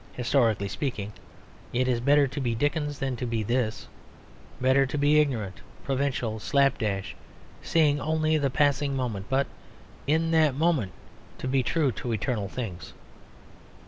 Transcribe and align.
Historically 0.13 0.67
speaking, 0.67 1.13
it 1.73 1.87
is 1.87 1.99
better 1.99 2.25
to 2.27 2.41
be 2.41 2.55
Dickens 2.55 2.97
than 2.97 3.15
to 3.17 3.27
be 3.27 3.43
this; 3.43 3.87
better 4.59 4.83
to 4.83 4.97
be 4.97 5.19
ignorant, 5.19 5.61
provincial, 5.83 6.39
slap 6.39 6.79
dash, 6.79 7.15
seeing 7.61 8.01
only 8.01 8.35
the 8.39 8.49
passing 8.49 8.95
moment, 8.95 9.27
but 9.29 9.45
in 10.07 10.31
that 10.31 10.55
moment, 10.55 10.91
to 11.37 11.47
be 11.47 11.61
true 11.61 11.91
to 11.91 12.11
eternal 12.13 12.49
things. 12.49 12.93